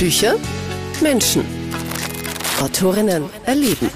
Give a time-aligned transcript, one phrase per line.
[0.00, 0.36] Bücher,
[1.02, 1.44] Menschen.
[2.58, 3.90] Autorinnen erleben.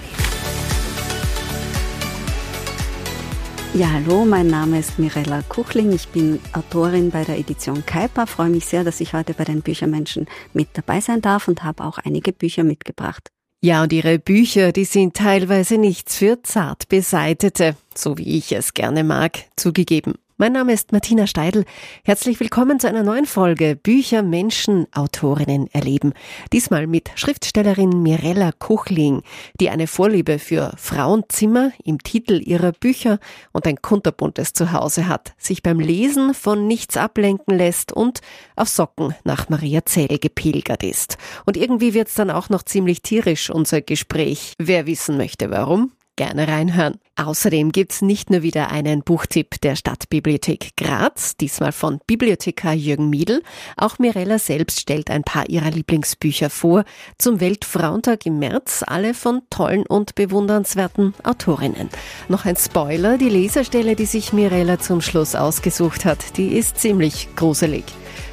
[3.72, 5.92] Ja, hallo, mein Name ist Mirella Kuchling.
[5.92, 8.26] Ich bin Autorin bei der Edition Kuiper.
[8.26, 11.82] Freue mich sehr, dass ich heute bei den Büchermenschen mit dabei sein darf und habe
[11.82, 13.30] auch einige Bücher mitgebracht.
[13.62, 18.74] Ja, und Ihre Bücher, die sind teilweise nichts für zart beseitete, so wie ich es
[18.74, 20.16] gerne mag, zugegeben.
[20.44, 21.64] Mein Name ist Martina Steidl.
[22.04, 26.12] Herzlich willkommen zu einer neuen Folge Bücher, Menschen, Autorinnen erleben.
[26.52, 29.22] Diesmal mit Schriftstellerin Mirella Kuchling,
[29.58, 33.20] die eine Vorliebe für Frauenzimmer im Titel ihrer Bücher
[33.52, 38.20] und ein kunterbuntes Zuhause hat, sich beim Lesen von nichts ablenken lässt und
[38.54, 41.16] auf Socken nach Maria Zell gepilgert ist.
[41.46, 44.52] Und irgendwie wird's dann auch noch ziemlich tierisch, unser Gespräch.
[44.58, 45.92] Wer wissen möchte, warum?
[46.16, 46.98] Gerne reinhören.
[47.16, 53.42] Außerdem gibt's nicht nur wieder einen Buchtipp der Stadtbibliothek Graz, diesmal von Bibliothekar Jürgen Miedl.
[53.76, 56.84] Auch Mirella selbst stellt ein paar ihrer Lieblingsbücher vor.
[57.18, 61.88] Zum Weltfrauentag im März, alle von tollen und bewundernswerten Autorinnen.
[62.28, 67.28] Noch ein Spoiler, die Leserstelle, die sich Mirella zum Schluss ausgesucht hat, die ist ziemlich
[67.36, 67.84] gruselig.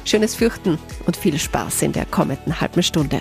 [0.04, 3.20] Schönes Fürchten und viel Spaß in der kommenden halben Stunde.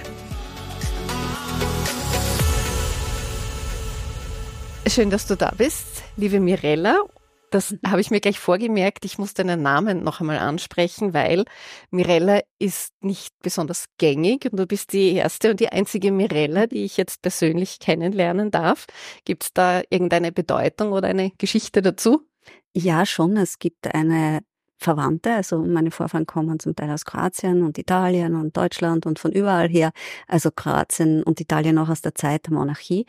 [4.88, 7.04] Schön, dass du da bist, liebe Mirella.
[7.50, 9.06] Das habe ich mir gleich vorgemerkt.
[9.06, 11.46] Ich muss deinen Namen noch einmal ansprechen, weil
[11.92, 16.84] Mirella ist nicht besonders gängig und du bist die erste und die einzige Mirella, die
[16.84, 18.86] ich jetzt persönlich kennenlernen darf.
[19.24, 22.28] Gibt es da irgendeine Bedeutung oder eine Geschichte dazu?
[22.74, 23.38] Ja, schon.
[23.38, 24.40] Es gibt eine
[24.82, 29.32] Verwandte, also meine Vorfahren kommen zum Teil aus Kroatien und Italien und Deutschland und von
[29.32, 29.92] überall her,
[30.28, 33.06] also Kroatien und Italien auch aus der Zeit der Monarchie.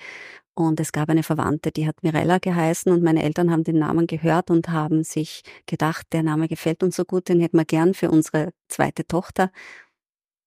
[0.54, 4.06] Und es gab eine Verwandte, die hat Mirella geheißen und meine Eltern haben den Namen
[4.06, 7.94] gehört und haben sich gedacht, der Name gefällt uns so gut, den hätten wir gern
[7.94, 9.50] für unsere zweite Tochter.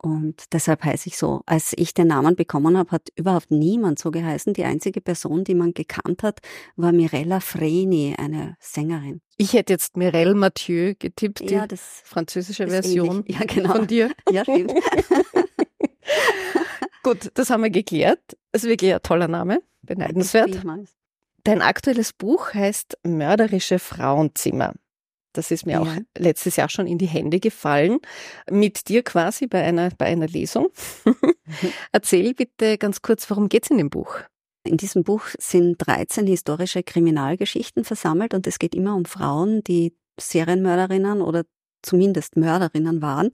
[0.05, 1.41] Und deshalb heiße ich so.
[1.47, 4.53] Als ich den Namen bekommen habe, hat überhaupt niemand so geheißen.
[4.53, 6.41] Die einzige Person, die man gekannt hat,
[6.75, 9.21] war Mirella Freni, eine Sängerin.
[9.37, 13.73] Ich hätte jetzt Mirelle Mathieu getippt, die ja, das französische Version ja, genau.
[13.73, 14.11] von dir.
[14.31, 14.73] Ja, stimmt.
[17.01, 18.21] Gut, das haben wir geklärt.
[18.51, 19.63] Das ist wirklich ein toller Name.
[19.81, 20.61] Beneidenswert.
[21.43, 24.75] Dein aktuelles Buch heißt Mörderische Frauenzimmer.
[25.37, 25.81] Das ist mir ja.
[25.81, 25.87] auch
[26.17, 27.99] letztes Jahr schon in die Hände gefallen.
[28.49, 30.69] Mit dir quasi bei einer, bei einer Lesung.
[31.91, 34.19] Erzähl bitte ganz kurz, worum geht's in dem Buch?
[34.63, 39.95] In diesem Buch sind 13 historische Kriminalgeschichten versammelt und es geht immer um Frauen, die
[40.19, 41.43] Serienmörderinnen oder
[41.83, 43.31] zumindest Mörderinnen waren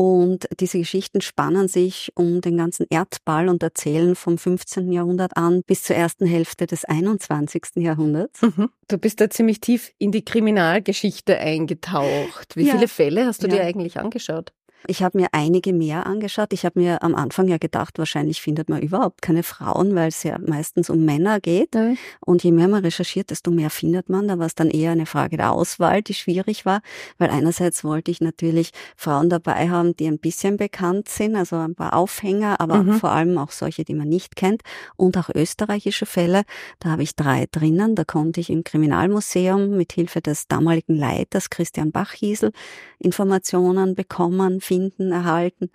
[0.00, 4.90] und diese Geschichten spannen sich um den ganzen Erdball und erzählen vom 15.
[4.92, 7.64] Jahrhundert an bis zur ersten Hälfte des 21.
[7.74, 8.40] Jahrhunderts.
[8.40, 8.70] Mhm.
[8.88, 12.56] Du bist da ziemlich tief in die Kriminalgeschichte eingetaucht.
[12.56, 12.76] Wie ja.
[12.76, 13.56] viele Fälle hast du ja.
[13.56, 14.54] dir eigentlich angeschaut?
[14.86, 16.52] Ich habe mir einige mehr angeschaut.
[16.52, 20.22] Ich habe mir am Anfang ja gedacht, wahrscheinlich findet man überhaupt keine Frauen, weil es
[20.22, 21.74] ja meistens um Männer geht.
[21.74, 21.94] Ja.
[22.20, 24.28] Und je mehr man recherchiert, desto mehr findet man.
[24.28, 26.80] Da war es dann eher eine Frage der Auswahl, die schwierig war,
[27.18, 31.74] weil einerseits wollte ich natürlich Frauen dabei haben, die ein bisschen bekannt sind, also ein
[31.74, 32.94] paar Aufhänger, aber mhm.
[32.94, 34.62] vor allem auch solche, die man nicht kennt
[34.96, 36.42] und auch österreichische Fälle.
[36.78, 37.94] Da habe ich drei drinnen.
[37.94, 42.52] Da konnte ich im Kriminalmuseum mit Hilfe des damaligen Leiters Christian Bachhiesel
[42.98, 45.70] Informationen bekommen finden, erhalten.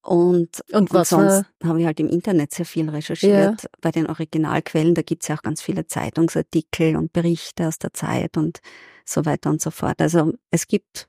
[0.00, 3.62] Und, und, und sonst habe ich halt im Internet sehr viel recherchiert.
[3.62, 3.68] Ja.
[3.82, 8.38] Bei den Originalquellen, da gibt's ja auch ganz viele Zeitungsartikel und Berichte aus der Zeit
[8.38, 8.60] und
[9.04, 10.00] so weiter und so fort.
[10.00, 11.08] Also es gibt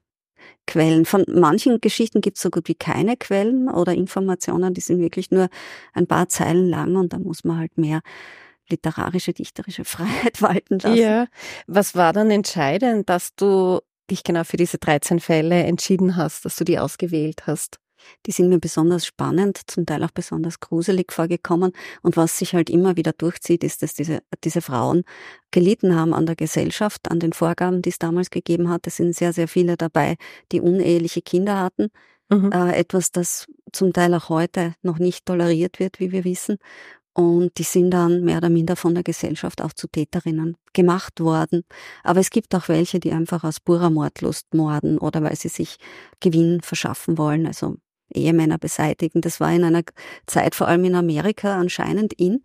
[0.68, 1.06] Quellen.
[1.06, 5.32] Von manchen Geschichten gibt es so gut wie keine Quellen oder Informationen, die sind wirklich
[5.32, 5.48] nur
[5.94, 8.02] ein paar Zeilen lang und da muss man halt mehr
[8.70, 10.98] literarische, dichterische Freiheit walten lassen.
[10.98, 11.28] Ja.
[11.68, 16.56] Was war dann entscheidend, dass du dich genau für diese 13 Fälle entschieden hast, dass
[16.58, 17.80] du die ausgewählt hast?
[18.26, 21.72] Die sind mir besonders spannend, zum Teil auch besonders gruselig vorgekommen.
[22.02, 25.04] Und was sich halt immer wieder durchzieht, ist, dass diese, diese Frauen
[25.52, 28.88] gelitten haben an der Gesellschaft, an den Vorgaben, die es damals gegeben hat.
[28.88, 30.16] Es sind sehr, sehr viele dabei,
[30.52, 31.90] die uneheliche Kinder hatten.
[32.30, 32.52] Mhm.
[32.52, 36.58] Äh, etwas, das zum Teil auch heute noch nicht toleriert wird, wie wir wissen.
[37.20, 41.64] Und die sind dann mehr oder minder von der Gesellschaft auch zu Täterinnen gemacht worden.
[42.02, 45.76] Aber es gibt auch welche, die einfach aus purer Mordlust morden oder weil sie sich
[46.22, 47.76] Gewinn verschaffen wollen, also
[48.14, 49.20] Ehemänner beseitigen.
[49.20, 49.84] Das war in einer
[50.28, 52.42] Zeit, vor allem in Amerika, anscheinend in,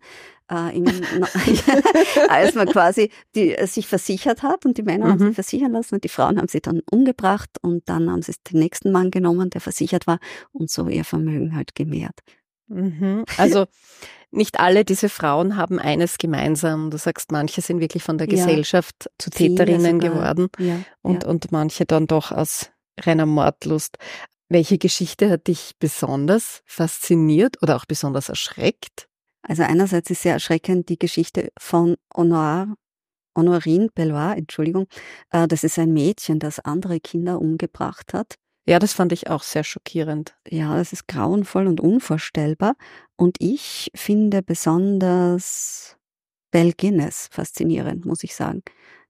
[0.51, 0.85] äh, im,
[2.27, 5.11] als man quasi die, äh, sich versichert hat und die Männer mhm.
[5.11, 8.33] haben sich versichern lassen und die Frauen haben sie dann umgebracht und dann haben sie
[8.51, 10.19] den nächsten Mann genommen, der versichert war
[10.51, 12.19] und so ihr Vermögen halt gemehrt.
[12.67, 13.23] Mhm.
[13.37, 13.67] Also
[14.35, 16.91] nicht alle diese Frauen haben eines gemeinsam.
[16.91, 18.35] Du sagst, manche sind wirklich von der ja.
[18.35, 20.79] Gesellschaft zu Täterinnen geworden ja.
[21.01, 21.29] und, ja.
[21.29, 23.97] und manche dann doch aus reiner Mordlust.
[24.47, 29.07] Welche Geschichte hat dich besonders fasziniert oder auch besonders erschreckt?
[29.41, 32.75] Also einerseits ist sehr erschreckend die Geschichte von Honor,
[33.35, 34.87] Honorine Bellois, Entschuldigung.
[35.31, 38.35] Äh, das ist ein Mädchen, das andere Kinder umgebracht hat.
[38.67, 40.35] Ja, das fand ich auch sehr schockierend.
[40.47, 42.75] Ja, das ist grauenvoll und unvorstellbar.
[43.15, 45.97] Und ich finde besonders
[46.51, 48.63] Belle Guinness faszinierend, muss ich sagen.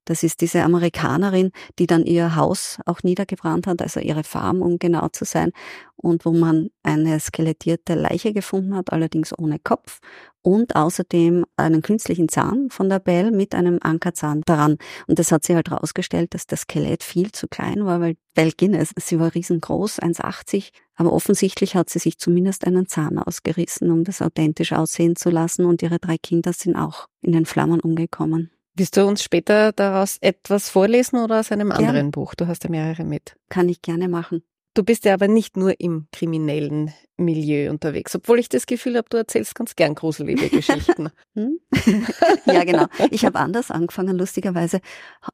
[0.05, 4.79] Das ist diese Amerikanerin, die dann ihr Haus auch niedergebrannt hat, also ihre Farm, um
[4.79, 5.51] genau zu sein,
[5.97, 9.99] und wo man eine skelettierte Leiche gefunden hat, allerdings ohne Kopf
[10.43, 14.77] und außerdem einen künstlichen Zahn von der Belle mit einem Ankerzahn daran.
[15.07, 18.51] Und das hat sie halt herausgestellt, dass das Skelett viel zu klein war, weil Belle
[18.55, 24.03] Guinness, sie war riesengroß, 1,80, aber offensichtlich hat sie sich zumindest einen Zahn ausgerissen, um
[24.03, 28.51] das authentisch aussehen zu lassen und ihre drei Kinder sind auch in den Flammen umgekommen.
[28.77, 32.11] Willst du uns später daraus etwas vorlesen oder aus einem anderen Gerne.
[32.11, 32.35] Buch?
[32.35, 33.37] Du hast ja mehrere mit.
[33.47, 34.43] Kann ich gerne machen.
[34.73, 39.07] Du bist ja aber nicht nur im kriminellen Milieu unterwegs, obwohl ich das Gefühl habe,
[39.09, 41.09] du erzählst ganz gern gruselige Geschichten.
[41.35, 41.59] Hm?
[42.45, 42.85] ja, genau.
[43.11, 44.79] Ich habe anders angefangen, lustigerweise.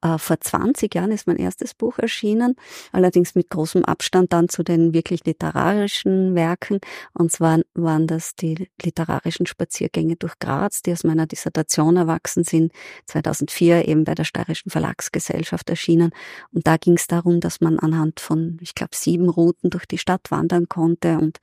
[0.02, 2.56] Äh, vor 20 Jahren ist mein erstes Buch erschienen,
[2.92, 6.80] allerdings mit großem Abstand dann zu den wirklich literarischen Werken.
[7.14, 12.72] Und zwar waren das die literarischen Spaziergänge durch Graz, die aus meiner Dissertation erwachsen sind,
[13.06, 16.10] 2004 eben bei der Steirischen Verlagsgesellschaft erschienen.
[16.52, 20.00] Und da ging es darum, dass man anhand von, ich glaube, sieben Routen durch die
[20.00, 21.40] Stadt wandern konnte und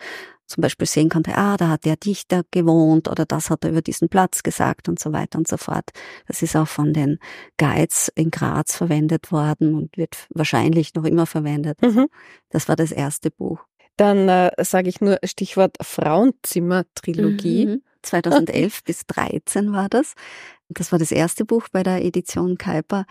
[0.49, 3.83] zum Beispiel sehen konnte, ah, da hat der Dichter gewohnt oder das hat er über
[3.83, 5.91] diesen Platz gesagt und so weiter und so fort.
[6.27, 7.19] Das ist auch von den
[7.59, 11.81] Guides in Graz verwendet worden und wird wahrscheinlich noch immer verwendet.
[11.83, 12.09] Mhm.
[12.51, 13.61] Das war das erste Buch.
[13.97, 17.67] Dann äh, sage ich nur Stichwort Frauenzimmer-Trilogie.
[17.67, 17.83] Mhm.
[18.03, 20.15] 2011 bis 13 war das.
[20.69, 23.05] Das war das erste Buch bei der Edition Kuiper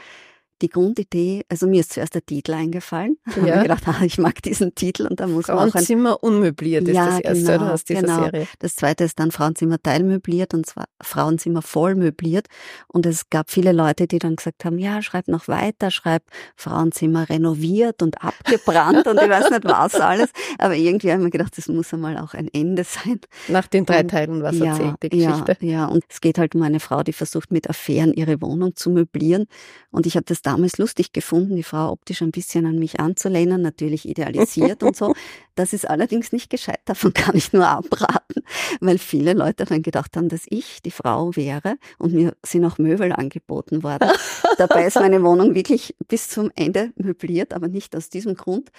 [0.62, 3.18] die Grundidee, also mir ist zuerst der Titel eingefallen.
[3.38, 3.44] Ja.
[3.44, 6.24] Ich habe gedacht, ah, ich mag diesen Titel und da muss man auch ein Frauenzimmer
[6.24, 8.24] unmöbliert ist ja, das erste genau, aus dieser genau.
[8.24, 8.48] Serie.
[8.60, 12.48] Das zweite ist dann Frauenzimmer teilmöbliert und zwar Frauenzimmer voll möbliert
[12.88, 16.24] und es gab viele Leute, die dann gesagt haben, ja, schreib noch weiter, schreib
[16.56, 21.58] Frauenzimmer renoviert und abgebrannt und ich weiß nicht was alles, aber irgendwie haben wir gedacht,
[21.58, 23.20] das muss einmal auch ein Ende sein.
[23.48, 25.58] Nach den drei Teilen was ja, erzählt, die Geschichte.
[25.60, 28.76] Ja, ja, und es geht halt um eine Frau, die versucht mit Affären ihre Wohnung
[28.76, 29.46] zu möblieren
[29.92, 33.62] und ich habe das damals lustig gefunden, die Frau optisch ein bisschen an mich anzulehnen,
[33.62, 35.14] natürlich idealisiert und so.
[35.56, 38.44] Das ist allerdings nicht gescheit, davon kann ich nur abraten,
[38.80, 42.78] weil viele Leute dann gedacht haben, dass ich die Frau wäre und mir sind auch
[42.78, 44.12] Möbel angeboten worden.
[44.60, 48.70] Dabei ist meine Wohnung wirklich bis zum Ende möbliert, aber nicht aus diesem Grund,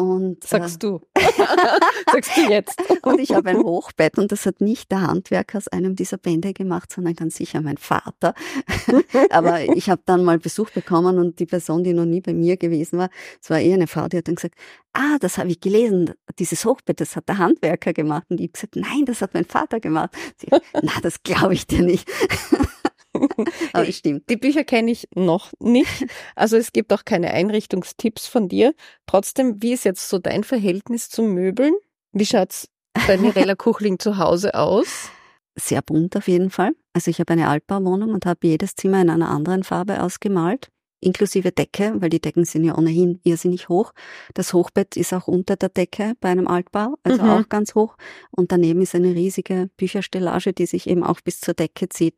[0.00, 1.00] und, Sagst äh, du.
[2.12, 2.80] Sagst du jetzt.
[3.02, 6.52] und ich habe ein Hochbett und das hat nicht der Handwerker aus einem dieser Bände
[6.52, 8.34] gemacht, sondern ganz sicher mein Vater.
[9.30, 12.56] Aber ich habe dann mal Besuch bekommen und die Person, die noch nie bei mir
[12.56, 13.10] gewesen war,
[13.42, 14.54] es war eher eine Frau, die hat dann gesagt,
[14.92, 18.26] ah, das habe ich gelesen, dieses Hochbett, das hat der Handwerker gemacht.
[18.28, 20.10] Und ich habe gesagt, nein, das hat mein Vater gemacht.
[20.36, 22.08] Sie, na, das glaube ich dir nicht.
[23.72, 24.28] Aber stimmt.
[24.28, 26.06] Die Bücher kenne ich noch nicht.
[26.34, 28.74] Also es gibt auch keine Einrichtungstipps von dir.
[29.06, 31.74] Trotzdem, wie ist jetzt so dein Verhältnis zu Möbeln?
[32.12, 32.68] Wie schaut's
[33.06, 35.10] bei Mirella Kuchling zu Hause aus?
[35.56, 36.72] Sehr bunt auf jeden Fall.
[36.92, 40.70] Also ich habe eine Altbauwohnung und habe jedes Zimmer in einer anderen Farbe ausgemalt
[41.00, 43.92] inklusive Decke, weil die Decken sind ja ohnehin irrsinnig hoch.
[44.34, 47.30] Das Hochbett ist auch unter der Decke bei einem Altbau, also mhm.
[47.30, 47.96] auch ganz hoch.
[48.30, 52.14] Und daneben ist eine riesige Bücherstellage, die sich eben auch bis zur Decke zieht.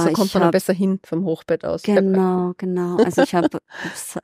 [0.00, 1.82] So äh, kommt man hab, besser hin vom Hochbett aus.
[1.92, 2.96] Genau, genau.
[2.96, 3.58] Also ich habe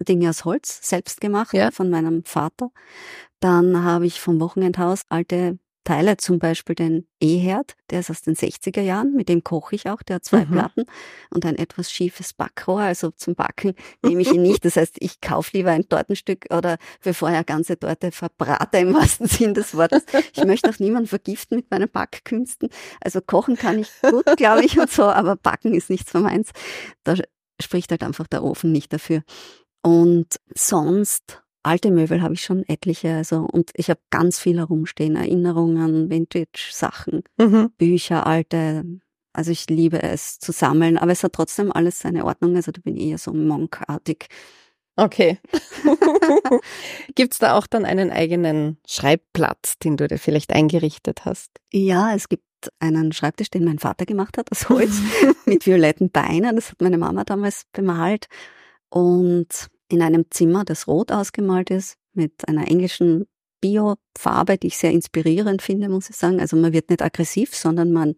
[0.01, 1.71] Dinge aus Holz selbst gemacht ja.
[1.71, 2.71] von meinem Vater.
[3.41, 5.59] Dann habe ich vom Wochenendhaus alte
[5.89, 9.89] Teile, zum Beispiel den E-Herd, der ist aus den 60er Jahren, mit dem koche ich
[9.89, 10.51] auch, der hat zwei mhm.
[10.51, 10.85] Platten
[11.31, 14.67] und ein etwas schiefes Backrohr, also zum Backen nehme ich ihn nicht.
[14.67, 19.29] Das heißt, ich kaufe lieber ein Tortenstück oder bevor er ganze Torte verbrate im wahrsten
[19.29, 20.05] Sinn des Wortes.
[20.35, 22.69] Ich möchte auch niemanden vergiften mit meinen Backkünsten.
[23.01, 26.51] Also kochen kann ich gut, glaube ich, und so, aber backen ist nichts von meins.
[27.05, 27.15] Da
[27.63, 29.23] spricht halt einfach der Ofen nicht dafür.
[29.81, 35.17] Und sonst alte Möbel habe ich schon etliche, also und ich habe ganz viel herumstehen,
[35.17, 37.71] Erinnerungen, Vintage-Sachen, mhm.
[37.77, 38.85] Bücher, alte.
[39.33, 42.57] Also ich liebe es zu sammeln, aber es hat trotzdem alles seine Ordnung.
[42.57, 44.27] Also da bin ich eher so monkartig.
[44.97, 45.39] Okay.
[47.15, 51.51] Gibt's da auch dann einen eigenen Schreibplatz, den du dir vielleicht eingerichtet hast?
[51.73, 52.45] Ja, es gibt
[52.81, 55.01] einen Schreibtisch, den mein Vater gemacht hat aus Holz
[55.47, 56.57] mit violetten Beinen.
[56.57, 58.27] Das hat meine Mama damals bemalt.
[58.91, 63.27] Und in einem Zimmer, das rot ausgemalt ist, mit einer englischen
[63.61, 66.41] Bio-Farbe, die ich sehr inspirierend finde, muss ich sagen.
[66.41, 68.15] Also man wird nicht aggressiv, sondern man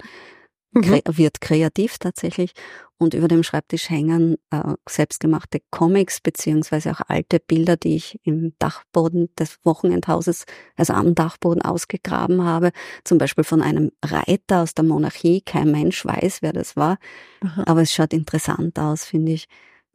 [0.73, 1.03] mhm.
[1.07, 2.53] wird kreativ tatsächlich
[2.99, 8.53] und über dem Schreibtisch hängen äh, selbstgemachte Comics beziehungsweise auch alte Bilder, die ich im
[8.59, 10.45] Dachboden des Wochenendhauses,
[10.77, 12.73] also am Dachboden ausgegraben habe,
[13.05, 15.41] zum Beispiel von einem Reiter aus der Monarchie.
[15.41, 16.99] Kein Mensch weiß, wer das war,
[17.43, 17.65] Aha.
[17.67, 19.49] aber es schaut interessant aus, finde ich.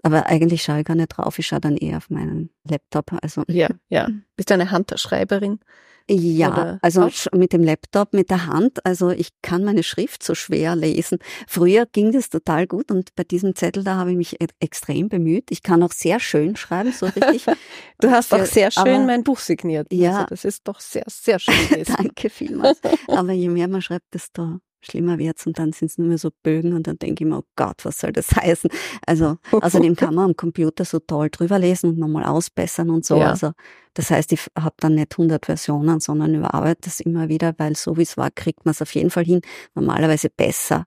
[0.06, 3.12] Aber eigentlich schaue ich gar nicht drauf, ich schaue dann eher auf meinen Laptop.
[3.24, 4.08] Also ja, ja.
[4.36, 5.58] Bist du eine Handschreiberin?
[6.08, 8.86] Ja, Oder also mit dem Laptop, mit der Hand.
[8.86, 11.18] Also ich kann meine Schrift so schwer lesen.
[11.48, 15.10] Früher ging das total gut und bei diesem Zettel da habe ich mich e-, extrem
[15.10, 15.50] bemüht.
[15.50, 17.48] Ich kann auch sehr schön schreiben, so richtig.
[18.00, 19.92] du hast auch sehr schön mein Buch signiert.
[19.92, 20.18] Ja.
[20.18, 21.56] Also das ist doch sehr, sehr schön.
[21.98, 22.80] Danke vielmals.
[23.08, 26.30] Aber je mehr man schreibt, desto schlimmer wird's und dann sind es nur mehr so
[26.44, 28.70] Bögen und dann denke ich mir, oh Gott, was soll das heißen?
[29.06, 33.18] Also außerdem kann man am Computer so toll drüber lesen und nochmal ausbessern und so.
[33.18, 33.30] Ja.
[33.30, 33.52] Also
[33.94, 37.98] das heißt, ich habe dann nicht 100 Versionen, sondern überarbeite das immer wieder, weil so
[37.98, 39.42] wie es war, kriegt man es auf jeden Fall hin,
[39.74, 40.86] normalerweise besser.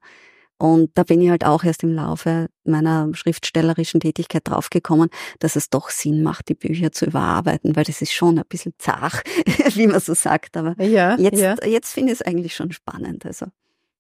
[0.59, 5.71] Und da bin ich halt auch erst im Laufe meiner schriftstellerischen Tätigkeit draufgekommen, dass es
[5.71, 9.23] doch Sinn macht, die Bücher zu überarbeiten, weil das ist schon ein bisschen zart,
[9.75, 10.57] wie man so sagt.
[10.57, 11.55] Aber ja, jetzt, ja.
[11.65, 13.25] jetzt finde ich es eigentlich schon spannend.
[13.25, 13.47] Also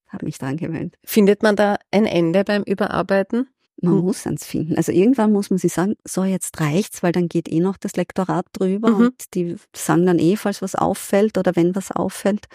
[0.08, 0.96] habe mich dran gewöhnt.
[1.04, 3.48] Findet man da ein Ende beim Überarbeiten?
[3.80, 4.00] Man hm.
[4.00, 4.76] muss eins finden.
[4.76, 7.94] Also irgendwann muss man sich sagen, so jetzt reicht's, weil dann geht eh noch das
[7.94, 8.96] Lektorat drüber mhm.
[8.96, 12.46] und die sagen dann eh, falls was auffällt oder wenn was auffällt.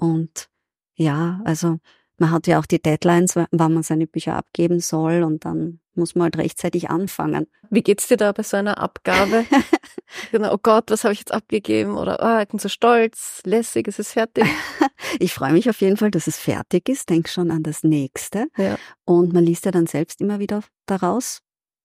[0.00, 0.48] Und
[0.94, 1.78] ja, also
[2.16, 6.14] man hat ja auch die Deadlines, wann man seine Bücher abgeben soll und dann muss
[6.14, 7.48] man halt rechtzeitig anfangen.
[7.68, 9.44] Wie geht's dir da bei so einer Abgabe?
[10.30, 11.96] genau, oh Gott, was habe ich jetzt abgegeben?
[11.96, 14.44] Oder oh, ich bin so stolz, lässig, es ist fertig.
[15.18, 18.46] ich freue mich auf jeden Fall, dass es fertig ist, denk schon an das nächste.
[18.56, 18.78] Ja.
[19.04, 21.40] Und man liest ja dann selbst immer wieder daraus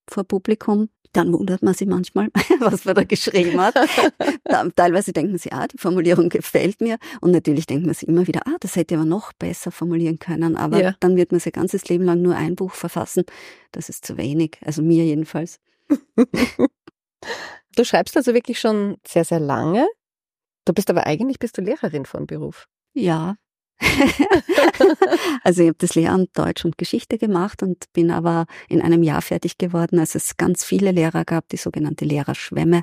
[0.10, 2.30] vor Publikum dann wundert man sich manchmal,
[2.60, 3.76] was man da geschrieben hat.
[4.76, 6.98] Teilweise denkt man sich, ah, die Formulierung gefällt mir.
[7.22, 10.56] Und natürlich denkt man sich immer wieder, ah, das hätte man noch besser formulieren können.
[10.56, 10.96] Aber ja.
[11.00, 13.24] dann wird man sein ganzes Leben lang nur ein Buch verfassen.
[13.72, 14.58] Das ist zu wenig.
[14.64, 15.60] Also mir jedenfalls.
[17.76, 19.88] du schreibst also wirklich schon sehr, sehr lange.
[20.66, 22.68] Du bist aber eigentlich bist du Lehrerin von Beruf.
[23.00, 23.36] Ja,
[25.44, 29.22] also ich habe das Lehramt Deutsch und Geschichte gemacht und bin aber in einem Jahr
[29.22, 32.82] fertig geworden, als es ganz viele Lehrer gab, die sogenannte Lehrerschwemme.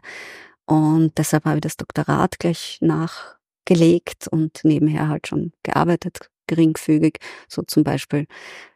[0.66, 7.18] Und deshalb habe ich das Doktorat gleich nachgelegt und nebenher halt schon gearbeitet, geringfügig,
[7.48, 8.26] so zum Beispiel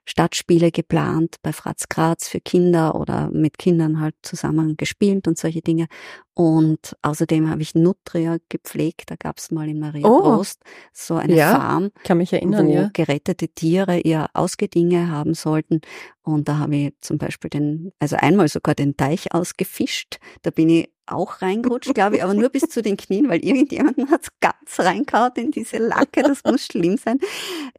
[0.09, 5.61] Stadtspiele geplant bei Fratz Graz für Kinder oder mit Kindern halt zusammen gespielt und solche
[5.61, 5.87] Dinge.
[6.33, 9.11] Und außerdem habe ich Nutria gepflegt.
[9.11, 10.63] Da gab es mal in Maria oh, Prost
[10.95, 12.91] so eine ja, Farm, kann mich erinnern, wo ja.
[12.93, 15.83] gerettete Tiere ihr Ausgedinge haben sollten.
[16.23, 20.21] Und da habe ich zum Beispiel den, also einmal sogar den Teich ausgefischt.
[20.43, 24.11] Da bin ich auch reingerutscht, glaube ich, aber nur bis zu den Knien, weil irgendjemanden
[24.11, 27.19] hat's ganz reingehauen in diese Lacke, das muss schlimm sein.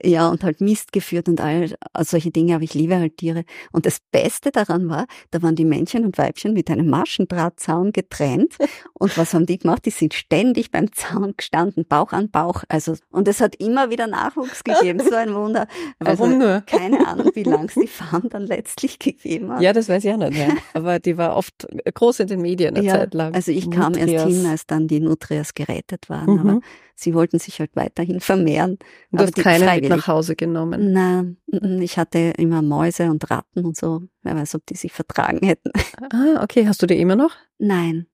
[0.02, 3.44] Ja, und halt Mist geführt und all also solche Dinge, aber ich liebe halt Tiere.
[3.72, 8.56] Und das Beste daran war, da waren die Männchen und Weibchen mit einem Maschendrahtzaun getrennt.
[8.94, 9.86] Und was haben die gemacht?
[9.86, 12.64] Die sind ständig beim Zaun gestanden, Bauch an Bauch.
[12.68, 15.68] Also, und es hat immer wieder Nachwuchs gegeben, so ein Wunder.
[16.00, 16.62] Also, Warum nur?
[16.66, 19.62] Keine Ahnung, wie lang es die Farm dann letztlich gegeben hat.
[19.62, 20.50] Ja, das weiß ich auch nicht mehr.
[20.74, 23.34] Aber die war oft groß in den Medien eine ja, Zeit lang.
[23.34, 24.10] Also ich kam Nutrias.
[24.10, 26.34] erst hin, als dann die Nutrias gerettet waren.
[26.34, 26.40] Mhm.
[26.40, 26.60] Aber
[27.00, 28.78] sie wollten sich halt weiterhin vermehren.
[29.12, 30.92] Du hast keine mit nach Hause genommen?
[30.94, 31.38] Nein,
[31.82, 34.04] ich hatte immer Mäuse und Ratten und so.
[34.22, 35.72] Wer weiß, ob die sich vertragen hätten.
[36.12, 36.66] Ah, okay.
[36.68, 37.36] Hast du die immer noch?
[37.60, 38.08] Nein.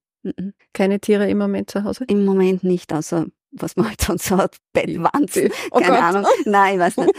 [0.74, 2.04] Keine Tiere immer mit zu Hause?
[2.08, 6.04] Im Moment nicht, außer was man halt sonst so hat, Bettwanzen, oh keine Gott.
[6.04, 6.25] Ahnung.
[6.46, 7.13] Nein, ich weiß nicht.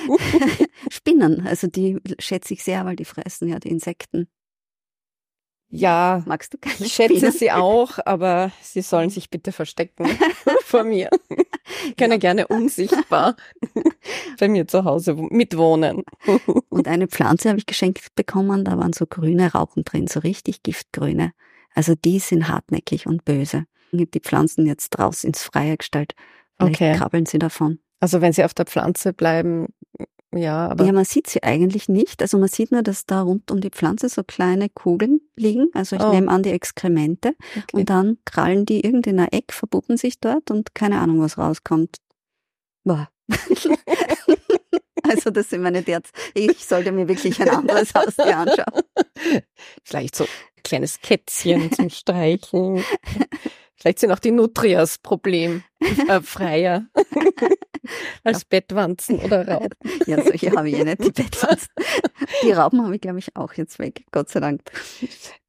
[0.90, 4.28] Spinnen, also die schätze ich sehr, weil die fressen ja die Insekten.
[5.68, 7.32] Ja, magst du keine Ich schätze Spinnen?
[7.32, 10.06] sie auch, aber sie sollen sich bitte verstecken
[10.64, 11.10] vor mir.
[11.96, 12.16] Kann ja.
[12.16, 13.36] gerne unsichtbar
[14.38, 16.04] bei mir zu Hause mitwohnen.
[16.68, 20.62] Und eine Pflanze habe ich geschenkt bekommen, da waren so grüne Raupen drin, so richtig
[20.62, 21.32] giftgrüne.
[21.74, 23.64] Also die sind hartnäckig und böse.
[23.90, 26.14] Ich habe die Pflanzen jetzt draußen ins Freie gestellt.
[26.58, 26.96] Vielleicht okay.
[26.96, 27.80] krabbeln sie davon.
[28.00, 29.68] Also wenn sie auf der Pflanze bleiben,
[30.34, 30.84] ja, aber.
[30.84, 32.20] Ja, man sieht sie eigentlich nicht.
[32.22, 35.68] Also man sieht nur, dass da rund um die Pflanze so kleine Kugeln liegen.
[35.72, 36.10] Also ich oh.
[36.10, 37.34] nehme an die Exkremente.
[37.50, 37.64] Okay.
[37.72, 41.38] Und dann krallen die irgendwie in ein Eck, verpuppen sich dort und keine Ahnung, was
[41.38, 41.96] rauskommt.
[42.84, 43.08] Boah.
[45.02, 46.10] also das sind meine Derz.
[46.34, 48.82] Ich sollte mir wirklich ein anderes Haustier anschauen.
[49.84, 52.84] Vielleicht so ein kleines Kätzchen zum Streicheln.
[53.78, 55.62] Vielleicht sind auch die Nutrias Problem
[56.08, 56.86] äh, freier
[58.24, 58.46] als ja.
[58.48, 59.70] Bettwanzen oder Raupen.
[60.06, 61.68] Ja, solche habe ich ja nicht, die Bettwanzen.
[62.42, 64.62] Die Raupen habe ich, glaube ich, auch jetzt weg, Gott sei Dank.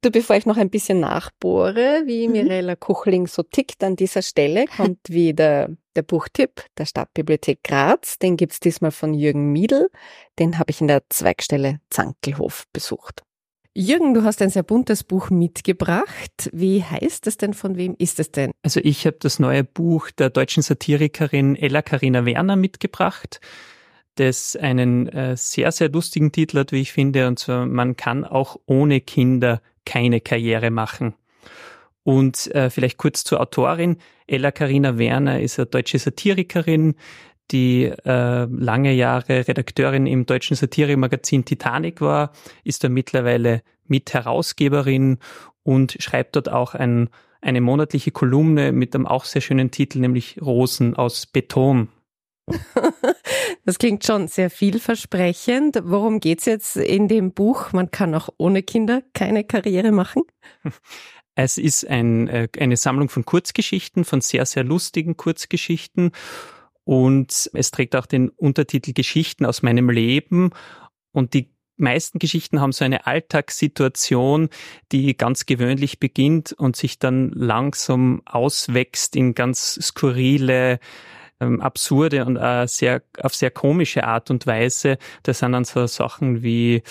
[0.00, 2.32] Du, bevor ich noch ein bisschen nachbohre, wie mhm.
[2.32, 8.36] Mirella Kuchling so tickt an dieser Stelle, kommt wieder Der Buchtipp der Stadtbibliothek Graz, den
[8.36, 9.90] gibt's diesmal von Jürgen Miedl.
[10.38, 13.22] Den habe ich in der Zweigstelle Zankelhof besucht.
[13.80, 16.50] Jürgen, du hast ein sehr buntes Buch mitgebracht.
[16.52, 17.54] Wie heißt es denn?
[17.54, 18.50] Von wem ist es denn?
[18.64, 23.40] Also ich habe das neue Buch der deutschen Satirikerin Ella Karina Werner mitgebracht,
[24.16, 28.24] das einen äh, sehr, sehr lustigen Titel hat, wie ich finde, und zwar Man kann
[28.24, 31.14] auch ohne Kinder keine Karriere machen.
[32.02, 33.98] Und äh, vielleicht kurz zur Autorin.
[34.26, 36.96] Ella Karina Werner ist eine deutsche Satirikerin,
[37.50, 42.32] die äh, lange Jahre Redakteurin im deutschen Satiremagazin Titanic war,
[42.64, 45.18] ist da mittlerweile Mitherausgeberin
[45.62, 47.08] und schreibt dort auch ein,
[47.40, 51.88] eine monatliche Kolumne mit einem auch sehr schönen Titel, nämlich Rosen aus Beton.
[53.64, 55.80] Das klingt schon sehr vielversprechend.
[55.84, 57.72] Worum geht's jetzt in dem Buch?
[57.72, 60.22] Man kann auch ohne Kinder keine Karriere machen.
[61.40, 66.10] Es ist ein, äh, eine Sammlung von Kurzgeschichten, von sehr, sehr lustigen Kurzgeschichten
[66.88, 70.52] und es trägt auch den Untertitel Geschichten aus meinem Leben.
[71.12, 74.48] Und die meisten Geschichten haben so eine Alltagssituation,
[74.90, 80.78] die ganz gewöhnlich beginnt und sich dann langsam auswächst in ganz skurrile,
[81.40, 84.96] ähm, absurde und äh, sehr, auf sehr komische Art und Weise.
[85.24, 86.82] Das sind dann so Sachen wie,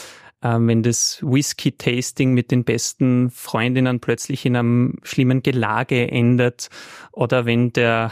[0.43, 6.69] ähm, wenn das Whisky-Tasting mit den besten Freundinnen plötzlich in einem schlimmen Gelage endet
[7.11, 8.11] oder wenn der,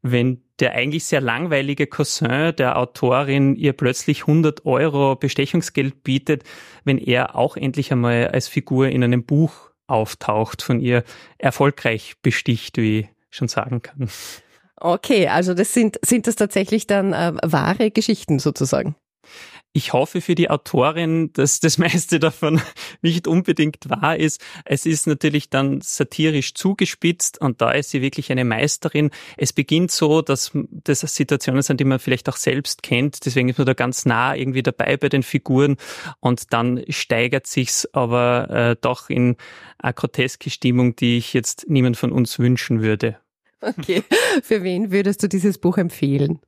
[0.00, 6.44] wenn der eigentlich sehr langweilige Cousin der Autorin ihr plötzlich 100 Euro Bestechungsgeld bietet,
[6.84, 11.04] wenn er auch endlich einmal als Figur in einem Buch auftaucht, von ihr
[11.38, 14.08] erfolgreich besticht, wie ich schon sagen kann.
[14.76, 18.94] Okay, also das sind, sind das tatsächlich dann äh, wahre Geschichten sozusagen?
[19.72, 22.60] Ich hoffe für die Autorin, dass das meiste davon
[23.02, 24.44] nicht unbedingt wahr ist.
[24.64, 29.10] Es ist natürlich dann satirisch zugespitzt und da ist sie wirklich eine Meisterin.
[29.36, 33.24] Es beginnt so, dass das Situationen sind, die man vielleicht auch selbst kennt.
[33.26, 35.76] Deswegen ist man da ganz nah irgendwie dabei bei den Figuren
[36.20, 39.36] und dann steigert sich's aber äh, doch in
[39.78, 43.18] eine groteske Stimmung, die ich jetzt niemand von uns wünschen würde.
[43.60, 44.02] Okay.
[44.42, 46.40] Für wen würdest du dieses Buch empfehlen?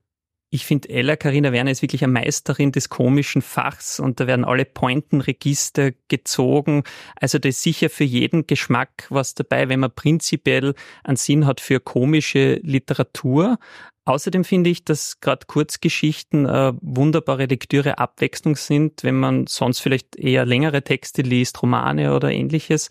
[0.53, 4.45] Ich finde, Ella Karina Werner ist wirklich eine Meisterin des komischen Fachs und da werden
[4.45, 6.83] alle Pointenregister gezogen.
[7.15, 11.61] Also da ist sicher für jeden Geschmack was dabei, wenn man prinzipiell einen Sinn hat
[11.61, 13.59] für komische Literatur.
[14.07, 20.17] Außerdem finde ich, dass gerade Kurzgeschichten äh, wunderbare Lektüre Abwechslung sind, wenn man sonst vielleicht
[20.17, 22.89] eher längere Texte liest, Romane oder ähnliches.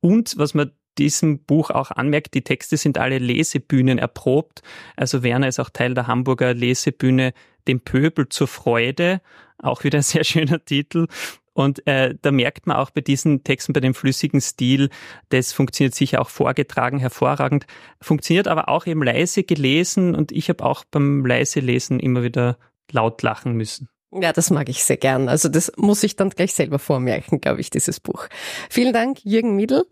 [0.00, 4.62] Und was man diesem Buch auch anmerkt, die Texte sind alle Lesebühnen erprobt.
[4.96, 7.32] Also Werner ist auch Teil der Hamburger Lesebühne
[7.68, 9.20] Dem Pöbel zur Freude.
[9.58, 11.06] Auch wieder ein sehr schöner Titel.
[11.52, 14.88] Und äh, da merkt man auch bei diesen Texten, bei dem flüssigen Stil,
[15.30, 17.66] das funktioniert sicher auch vorgetragen, hervorragend,
[18.00, 22.56] funktioniert aber auch eben leise gelesen und ich habe auch beim leise Lesen immer wieder
[22.92, 23.88] laut lachen müssen.
[24.12, 25.28] Ja, das mag ich sehr gern.
[25.28, 28.26] Also das muss ich dann gleich selber vormerken, glaube ich, dieses Buch.
[28.68, 29.84] Vielen Dank, Jürgen Miedl,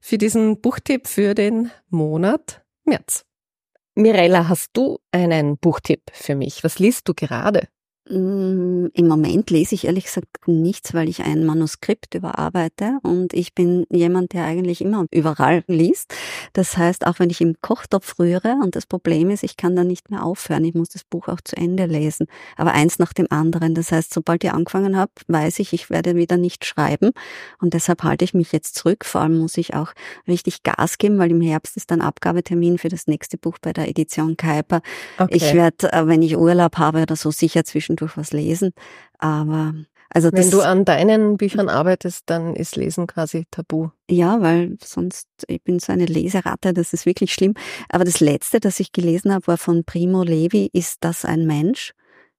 [0.00, 3.24] für diesen Buchtipp für den Monat März.
[3.94, 6.64] Mirella, hast du einen Buchtipp für mich?
[6.64, 7.68] Was liest du gerade?
[8.08, 13.52] Mm, Im Moment lese ich ehrlich gesagt nichts, weil ich ein Manuskript überarbeite und ich
[13.52, 16.14] bin jemand, der eigentlich immer überall liest.
[16.52, 19.88] Das heißt, auch wenn ich im Kochtopf rühre und das Problem ist, ich kann dann
[19.88, 23.26] nicht mehr aufhören, ich muss das Buch auch zu Ende lesen, aber eins nach dem
[23.30, 23.74] anderen.
[23.74, 27.10] Das heißt, sobald ich angefangen habe, weiß ich, ich werde wieder nicht schreiben
[27.60, 29.04] und deshalb halte ich mich jetzt zurück.
[29.04, 29.92] Vor allem muss ich auch
[30.28, 33.88] richtig Gas geben, weil im Herbst ist dann Abgabetermin für das nächste Buch bei der
[33.88, 34.80] Edition Kuiper.
[35.18, 35.34] Okay.
[35.34, 38.72] Ich werde, äh, wenn ich Urlaub habe oder so, sicher zwischen zwischendurch was lesen.
[39.18, 39.74] Aber
[40.08, 43.88] also Wenn du an deinen Büchern arbeitest, dann ist Lesen quasi tabu.
[44.08, 47.54] Ja, weil sonst, ich bin so eine Leseratte, das ist wirklich schlimm.
[47.88, 51.92] Aber das letzte, das ich gelesen habe, war von Primo Levi, Ist das ein Mensch?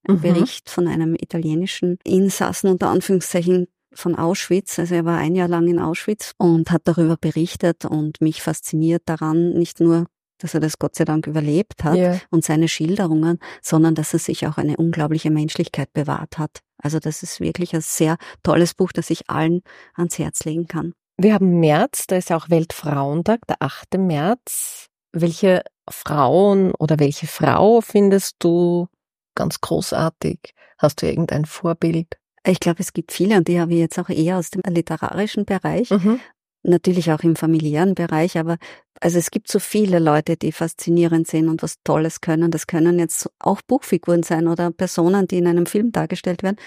[0.07, 0.21] Ein mhm.
[0.21, 4.79] Bericht von einem italienischen Insassen unter Anführungszeichen von Auschwitz.
[4.79, 9.03] Also er war ein Jahr lang in Auschwitz und hat darüber berichtet und mich fasziniert
[9.07, 10.05] daran, nicht nur
[10.37, 12.19] dass er das Gott sei Dank überlebt hat yeah.
[12.29, 16.61] und seine Schilderungen, sondern dass er sich auch eine unglaubliche Menschlichkeit bewahrt hat.
[16.77, 19.61] Also das ist wirklich ein sehr tolles Buch, das ich allen
[19.95, 20.93] ans Herz legen kann.
[21.17, 23.97] Wir haben März, da ist ja auch Weltfrauentag, der 8.
[23.97, 24.87] März.
[25.13, 28.87] Welche Frauen oder welche Frau findest du
[29.33, 30.53] ganz großartig?
[30.77, 32.07] Hast du irgendein Vorbild?
[32.45, 35.45] Ich glaube, es gibt viele und die habe ich jetzt auch eher aus dem literarischen
[35.45, 35.89] Bereich.
[35.89, 36.19] Mhm
[36.67, 38.57] natürlich auch im familiären Bereich, aber
[39.01, 42.51] also es gibt so viele Leute, die faszinierend sind und was Tolles können.
[42.51, 46.57] Das können jetzt auch Buchfiguren sein oder Personen, die in einem Film dargestellt werden.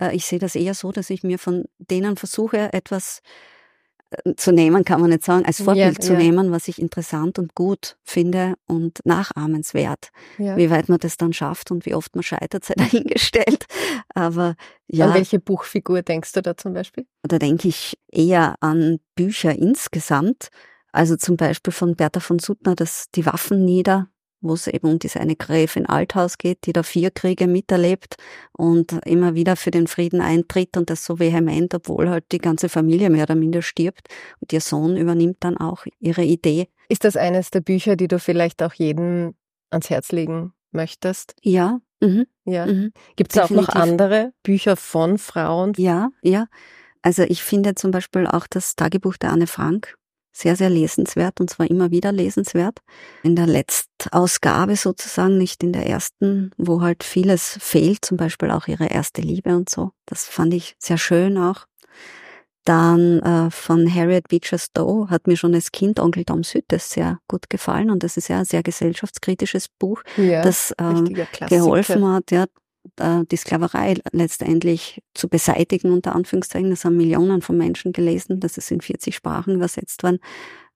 [0.00, 3.20] Äh, ich sehe das eher so, dass ich mir von denen versuche, etwas
[4.10, 6.18] äh, zu nehmen, kann man nicht sagen, als Vorbild ja, zu ja.
[6.18, 10.10] nehmen, was ich interessant und gut finde und nachahmenswert.
[10.38, 10.56] Ja.
[10.56, 13.66] Wie weit man das dann schafft und wie oft man scheitert, sei dahingestellt.
[14.14, 14.54] Aber
[14.86, 15.06] ja.
[15.06, 17.06] An welche Buchfigur denkst du da zum Beispiel?
[17.22, 20.48] Da denke ich eher an Bücher insgesamt.
[20.92, 24.08] Also zum Beispiel von Bertha von Suttner, das Die Waffen nieder,
[24.40, 28.16] wo es eben um diese eine Gräfin Althaus geht, die da vier Kriege miterlebt
[28.52, 32.68] und immer wieder für den Frieden eintritt und das so vehement, obwohl halt die ganze
[32.68, 34.08] Familie mehr oder minder stirbt.
[34.40, 36.68] Und ihr Sohn übernimmt dann auch ihre Idee.
[36.88, 39.34] Ist das eines der Bücher, die du vielleicht auch jedem
[39.70, 41.34] ans Herz legen möchtest?
[41.42, 41.80] Ja.
[42.00, 42.26] Mhm.
[42.44, 42.66] Ja.
[42.66, 42.92] Mhm.
[43.16, 45.72] Gibt es auch noch andere Bücher von Frauen?
[45.76, 46.46] Ja, ja.
[47.02, 49.97] Also ich finde zum Beispiel auch das Tagebuch der Anne Frank
[50.32, 52.78] sehr, sehr lesenswert und zwar immer wieder lesenswert.
[53.22, 58.68] In der Letztausgabe sozusagen, nicht in der ersten, wo halt vieles fehlt, zum Beispiel auch
[58.68, 59.90] ihre erste Liebe und so.
[60.06, 61.66] Das fand ich sehr schön auch.
[62.64, 67.18] Dann äh, von Harriet Beecher Stowe hat mir schon als Kind Onkel Tom Südtes sehr
[67.26, 72.30] gut gefallen und das ist ja ein sehr gesellschaftskritisches Buch, ja, das äh, geholfen hat,
[72.30, 72.44] ja,
[73.00, 76.70] äh, die Sklaverei letztendlich zu beseitigen, unter Anführungszeichen.
[76.70, 78.40] Das haben Millionen von Menschen gelesen.
[78.40, 80.18] Das ist in 40 Sprachen übersetzt worden.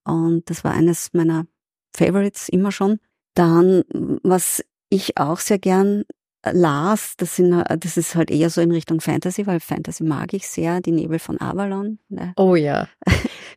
[0.05, 1.47] Und das war eines meiner
[1.95, 2.99] Favorites immer schon.
[3.35, 3.85] Dann,
[4.23, 6.05] was ich auch sehr gern
[6.45, 10.49] las, das, sind, das ist halt eher so in Richtung Fantasy, weil Fantasy mag ich
[10.49, 11.99] sehr, die Nebel von Avalon.
[12.09, 12.33] Ne?
[12.37, 12.89] Oh ja.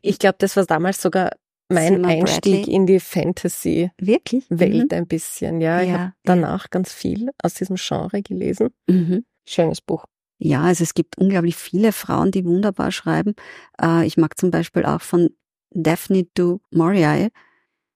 [0.02, 1.30] Ich glaube, das war damals sogar
[1.68, 2.74] mein Sima Einstieg Bradley.
[2.74, 4.44] in die Fantasy Wirklich?
[4.48, 4.98] Welt mhm.
[4.98, 5.60] ein bisschen.
[5.60, 6.68] Ja, ich habe danach ja.
[6.70, 8.70] ganz viel aus diesem Genre gelesen.
[8.88, 9.24] Mhm.
[9.46, 10.04] Schönes Buch.
[10.38, 13.34] Ja, also es gibt unglaublich viele Frauen, die wunderbar schreiben.
[13.80, 15.30] Äh, ich mag zum Beispiel auch von
[15.70, 17.30] Daphne du Maurier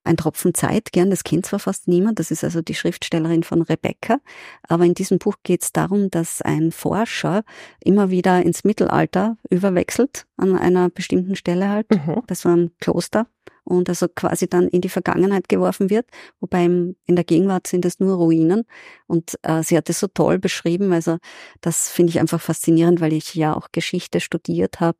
[0.04, 3.62] ein Tropfen Zeit, gern, das kennt zwar fast niemand, das ist also die Schriftstellerin von
[3.62, 4.18] Rebecca,
[4.62, 7.44] aber in diesem Buch geht es darum, dass ein Forscher
[7.84, 12.22] immer wieder ins Mittelalter überwechselt, an einer bestimmten Stelle halt, mhm.
[12.26, 13.26] bei so einem Kloster,
[13.70, 16.06] und also quasi dann in die Vergangenheit geworfen wird,
[16.40, 18.64] wobei in der Gegenwart sind es nur Ruinen.
[19.06, 21.18] Und äh, sie hat es so toll beschrieben, also
[21.60, 24.98] das finde ich einfach faszinierend, weil ich ja auch Geschichte studiert habe.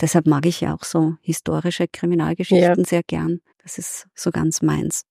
[0.00, 2.84] Deshalb mag ich ja auch so historische Kriminalgeschichten ja.
[2.84, 3.40] sehr gern.
[3.62, 5.04] Das ist so ganz meins.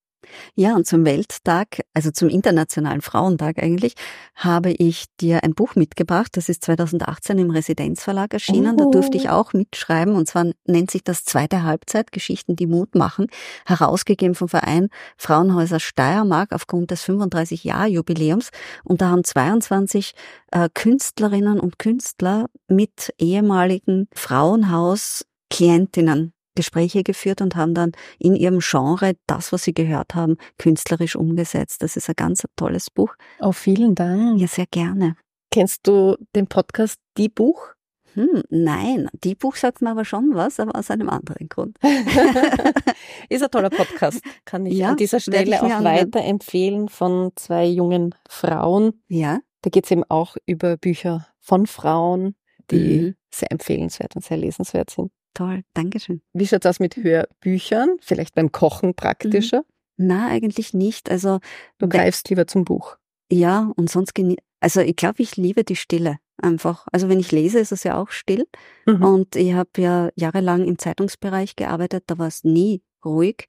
[0.55, 3.95] Ja, und zum Welttag, also zum Internationalen Frauentag eigentlich,
[4.35, 6.37] habe ich dir ein Buch mitgebracht.
[6.37, 8.75] Das ist 2018 im Residenzverlag erschienen.
[8.75, 8.85] Oh.
[8.85, 9.33] Da durfte ich oh.
[9.33, 10.15] auch mitschreiben.
[10.15, 13.27] Und zwar nennt sich das Zweite Halbzeit, Geschichten, die Mut machen.
[13.65, 18.51] Herausgegeben vom Verein Frauenhäuser Steiermark aufgrund des 35-Jahr-Jubiläums.
[18.83, 20.13] Und da haben 22
[20.51, 29.13] äh, Künstlerinnen und Künstler mit ehemaligen Frauenhaus-Klientinnen Gespräche geführt und haben dann in ihrem Genre
[29.27, 31.81] das, was sie gehört haben, künstlerisch umgesetzt.
[31.81, 33.15] Das ist ein ganz tolles Buch.
[33.39, 34.39] Oh, vielen Dank.
[34.39, 35.15] Ja, sehr gerne.
[35.51, 37.73] Kennst du den Podcast Die Buch?
[38.13, 41.77] Hm, nein, die Buch sagt mir aber schon was, aber aus einem anderen Grund.
[43.29, 48.13] ist ein toller Podcast, kann ich ja, an dieser Stelle auch weiterempfehlen von zwei jungen
[48.27, 49.01] Frauen.
[49.07, 49.39] Ja.
[49.61, 52.35] Da geht es eben auch über Bücher von Frauen,
[52.69, 53.15] die mhm.
[53.33, 55.11] sehr empfehlenswert und sehr lesenswert sind.
[55.33, 56.21] Toll, Dankeschön.
[56.33, 57.97] Wie schaut's aus mit Hörbüchern?
[58.01, 59.59] Vielleicht beim Kochen praktischer?
[59.97, 60.07] Mhm.
[60.07, 61.09] Na, eigentlich nicht.
[61.09, 61.39] Also
[61.77, 62.97] du greifst lieber zum Buch.
[63.31, 64.13] Ja, und sonst
[64.59, 66.87] also ich glaube, ich liebe die Stille einfach.
[66.91, 68.45] Also wenn ich lese, ist es ja auch still.
[68.85, 69.03] Mhm.
[69.03, 73.47] Und ich habe ja jahrelang im Zeitungsbereich gearbeitet, da war es nie ruhig.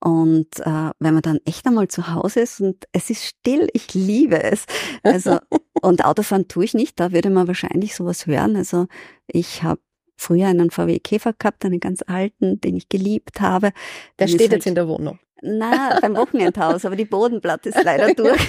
[0.00, 3.94] Und äh, wenn man dann echt einmal zu Hause ist und es ist still, ich
[3.94, 4.64] liebe es.
[5.02, 5.38] Also
[5.82, 8.56] und Autofahren tue ich nicht, da würde man wahrscheinlich sowas hören.
[8.56, 8.86] Also
[9.26, 9.80] ich habe
[10.18, 13.72] früher einen VW Käfer gehabt, einen ganz alten, den ich geliebt habe.
[14.18, 15.18] Der steht jetzt halt, in der Wohnung.
[15.40, 18.40] Na, beim Wochenendhaus, aber die Bodenplatte ist leider durch.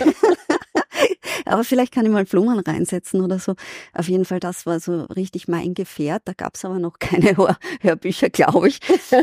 [1.45, 3.53] aber vielleicht kann ich mal Blumen reinsetzen oder so.
[3.93, 6.23] Auf jeden Fall, das war so richtig mein Gefährt.
[6.25, 8.79] Da gab's aber noch keine Hör Hörbücher, glaube ich.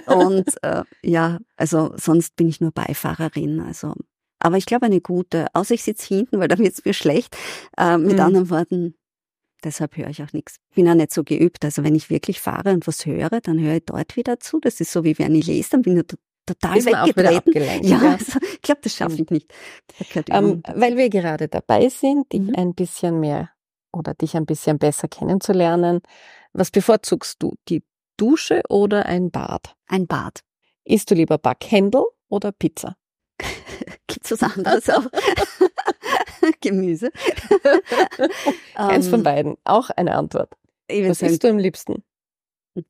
[0.07, 3.61] Und äh, ja, also sonst bin ich nur Beifahrerin.
[3.61, 3.95] Also
[4.39, 7.37] aber ich glaube eine gute, außer ich sitze hinten, weil da wird's mir schlecht.
[7.77, 8.21] Äh, mit mhm.
[8.21, 8.95] anderen Worten,
[9.65, 10.57] Deshalb höre ich auch nichts.
[10.71, 11.65] Ich bin auch nicht so geübt.
[11.65, 14.61] Also wenn ich wirklich fahre und was höre, dann höre ich dort wieder zu.
[14.61, 16.05] Das ist so, wie wenn ich lese, dann bin ich
[16.47, 17.53] total ist weggetreten.
[17.83, 18.13] ja, ja.
[18.13, 19.53] Also, ich glaube, das schaffe ich nicht.
[20.31, 22.55] Ähm, weil wir gerade dabei sind, dich mhm.
[22.57, 23.51] ein bisschen mehr
[23.93, 26.01] oder dich ein bisschen besser kennenzulernen.
[26.53, 27.55] Was bevorzugst du?
[27.69, 27.83] Die
[28.17, 29.75] Dusche oder ein Bad?
[29.87, 30.41] Ein Bad.
[30.85, 32.97] Isst du lieber Backhändel oder Pizza?
[34.07, 35.07] Gibt's was anderes auch?
[36.61, 37.11] Gemüse.
[38.75, 39.57] Eins von ähm, beiden.
[39.65, 40.53] Auch eine Antwort.
[40.89, 42.03] Was isst du am liebsten?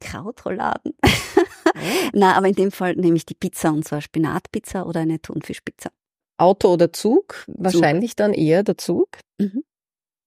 [0.01, 0.95] Krautrouladen.
[2.13, 5.91] Na, aber in dem Fall nehme ich die Pizza und zwar Spinatpizza oder eine Thunfischpizza.
[6.39, 7.45] Auto oder Zug?
[7.47, 8.17] Wahrscheinlich Zug.
[8.17, 9.09] dann eher der Zug.
[9.39, 9.63] Mhm.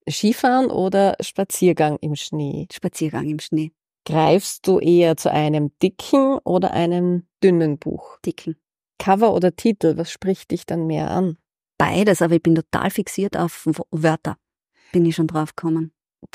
[0.10, 2.68] Skifahren oder Spaziergang im Schnee?
[2.72, 3.72] Spaziergang im Schnee.
[4.06, 8.18] Greifst du eher zu einem dicken oder einem dünnen Buch?
[8.26, 8.56] Dicken.
[8.98, 11.38] Cover oder Titel, was spricht dich dann mehr an?
[11.80, 14.38] Beides, aber ich bin total fixiert auf Wörter.
[14.92, 15.94] Bin ich schon drauf gekommen.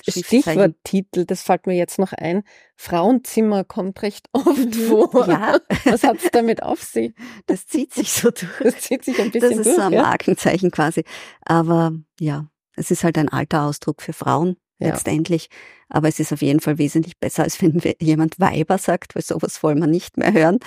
[0.09, 2.43] Stichwort Titel, das fällt mir jetzt noch ein.
[2.77, 5.29] Frauenzimmer kommt recht oft vor.
[5.29, 5.59] Ja.
[5.85, 7.15] Was hat es damit auf sich?
[7.45, 8.59] Das zieht sich so durch.
[8.61, 9.59] Das zieht sich ein bisschen durch.
[9.59, 10.03] Das ist durch, so ein ja?
[10.03, 11.05] Markenzeichen quasi.
[11.43, 14.89] Aber ja, es ist halt ein alter Ausdruck für Frauen ja.
[14.89, 15.49] letztendlich.
[15.91, 19.63] Aber es ist auf jeden Fall wesentlich besser, als wenn jemand Weiber sagt, weil sowas
[19.63, 20.61] wollen wir nicht mehr hören.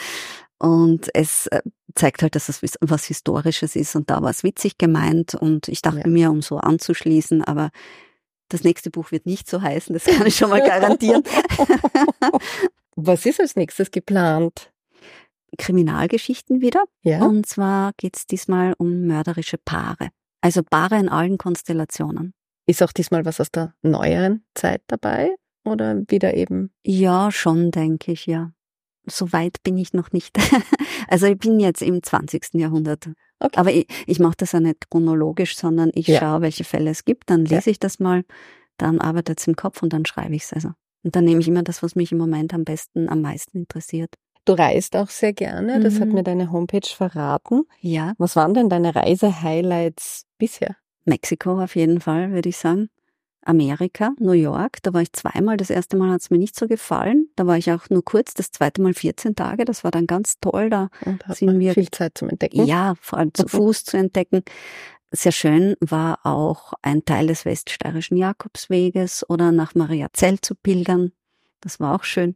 [0.59, 1.61] Und es äh,
[1.95, 5.81] zeigt halt, dass es was Historisches ist und da war es witzig gemeint und ich
[5.81, 6.07] dachte ja.
[6.07, 7.69] mir, um so anzuschließen, aber
[8.49, 11.23] das nächste Buch wird nicht so heißen, das kann ich schon mal garantieren.
[12.95, 14.71] Was ist als nächstes geplant?
[15.57, 16.83] Kriminalgeschichten wieder.
[17.03, 17.23] Ja.
[17.23, 20.09] Und zwar geht es diesmal um mörderische Paare.
[20.41, 22.33] Also Paare in allen Konstellationen.
[22.65, 25.35] Ist auch diesmal was aus der neueren Zeit dabei?
[25.63, 26.71] Oder wieder eben?
[26.83, 28.51] Ja, schon, denke ich, ja.
[29.09, 30.37] So weit bin ich noch nicht.
[31.07, 32.53] also ich bin jetzt im 20.
[32.53, 33.09] Jahrhundert.
[33.39, 33.57] Okay.
[33.59, 36.19] Aber ich, ich mache das ja nicht chronologisch, sondern ich ja.
[36.19, 37.71] schaue, welche Fälle es gibt, dann lese ja.
[37.71, 38.23] ich das mal,
[38.77, 40.69] dann arbeitet es im Kopf und dann schreibe ich es also.
[41.03, 44.15] Und dann nehme ich immer das, was mich im Moment am besten, am meisten interessiert.
[44.45, 45.99] Du reist auch sehr gerne, das mhm.
[45.99, 47.63] hat mir deine Homepage verraten.
[47.81, 48.13] Ja.
[48.17, 50.75] Was waren denn deine Reise-Highlights bisher?
[51.05, 52.89] Mexiko auf jeden Fall, würde ich sagen.
[53.47, 55.57] Amerika, New York, da war ich zweimal.
[55.57, 57.29] Das erste Mal hat es mir nicht so gefallen.
[57.35, 59.65] Da war ich auch nur kurz, das zweite Mal 14 Tage.
[59.65, 60.69] Das war dann ganz toll.
[60.69, 62.65] Da Und sind wir viel Zeit zum Entdecken.
[62.65, 64.43] Ja, vor allem zu Fuß zu entdecken.
[65.11, 71.13] Sehr schön war auch ein Teil des weststeirischen Jakobsweges oder nach Mariazell zu pilgern.
[71.61, 72.35] Das war auch schön.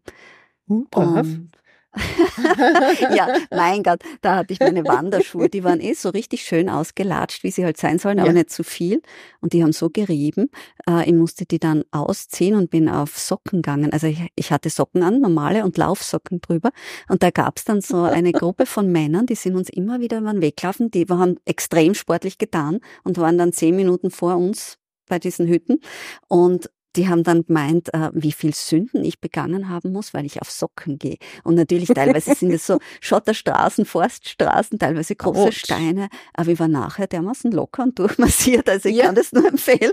[0.67, 1.49] Hm, Und
[3.13, 7.43] ja, mein Gott, da hatte ich meine Wanderschuhe, die waren eh so richtig schön ausgelatscht,
[7.43, 8.33] wie sie halt sein sollen, aber ja.
[8.33, 9.01] nicht zu viel.
[9.41, 10.49] Und die haben so gerieben.
[10.87, 13.91] Äh, ich musste die dann ausziehen und bin auf Socken gegangen.
[13.91, 16.71] Also ich, ich hatte Socken an, normale und Laufsocken drüber.
[17.09, 20.31] Und da gab's dann so eine Gruppe von Männern, die sind uns immer wieder über
[20.31, 20.91] den Weg gelaufen.
[20.91, 24.77] Die waren extrem sportlich getan und waren dann zehn Minuten vor uns
[25.07, 25.81] bei diesen Hütten.
[26.29, 30.41] Und die haben dann gemeint, äh, wie viel Sünden ich begangen haben muss, weil ich
[30.41, 31.17] auf Socken gehe.
[31.43, 35.59] Und natürlich teilweise sind es so Schotterstraßen, Forststraßen, teilweise große Rutsch.
[35.59, 36.09] Steine.
[36.33, 39.05] Aber ich war nachher dermaßen locker und durchmassiert, also ich ja.
[39.05, 39.91] kann das nur empfehlen.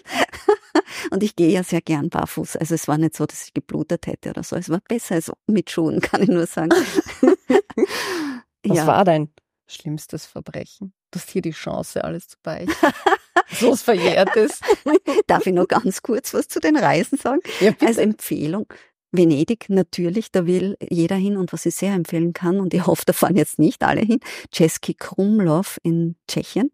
[1.11, 2.57] und ich gehe ja sehr gern barfuß.
[2.57, 4.57] Also es war nicht so, dass ich geblutet hätte oder so.
[4.57, 6.71] Es war besser als mit Schuhen, kann ich nur sagen.
[8.65, 8.87] Was ja.
[8.87, 9.31] war dein
[9.67, 10.93] schlimmstes Verbrechen?
[11.11, 12.75] Du hast hier die Chance, alles zu beichten.
[13.61, 14.61] so was Verjährtes.
[15.27, 17.40] Darf ich noch ganz kurz was zu den Reisen sagen?
[17.61, 18.66] Ja, Als Empfehlung.
[19.11, 23.05] Venedig, natürlich, da will jeder hin und was ich sehr empfehlen kann, und ich hoffe,
[23.07, 24.20] da fahren jetzt nicht alle hin,
[24.53, 26.70] Český Krumlov in Tschechien,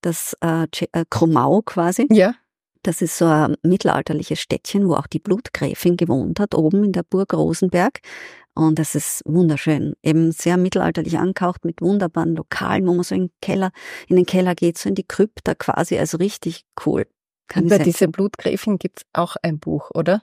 [0.00, 2.08] das äh, äh, Krumau quasi.
[2.10, 2.34] Ja.
[2.82, 7.02] Das ist so ein mittelalterliches Städtchen, wo auch die Blutgräfin gewohnt hat, oben in der
[7.02, 8.00] Burg Rosenberg.
[8.56, 9.94] Und das ist wunderschön.
[10.02, 13.70] Eben sehr mittelalterlich angehaucht mit wunderbaren Lokalen, wo man so in den Keller,
[14.08, 15.98] in den Keller geht, so in die Krypta quasi.
[15.98, 17.06] Also richtig cool.
[17.48, 20.22] Kann Über diese Blutgräfin gibt's auch ein Buch, oder?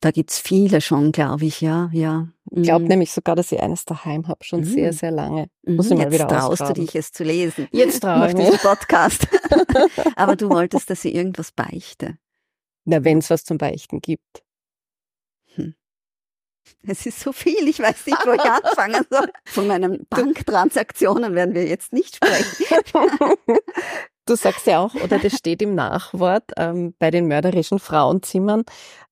[0.00, 2.28] Da gibt's viele schon, glaube ich, ja, ja.
[2.50, 2.88] Ich glaube mhm.
[2.88, 4.64] nämlich sogar, dass ich eines daheim habe, schon mhm.
[4.64, 5.48] sehr, sehr lange.
[5.66, 7.68] Muss ich mal Jetzt wieder traust du dich, es zu lesen.
[7.70, 8.48] Jetzt traue ich mich.
[8.62, 9.28] Podcast.
[10.16, 12.16] Aber du wolltest, dass ich irgendwas beichte.
[12.86, 14.43] Na, wenn es was zum Beichten gibt.
[16.86, 19.28] Es ist so viel, ich weiß nicht, wo ich anfangen soll.
[19.46, 22.66] Von meinen Banktransaktionen werden wir jetzt nicht sprechen.
[24.26, 28.62] Du sagst ja auch, oder das steht im Nachwort ähm, bei den mörderischen Frauenzimmern,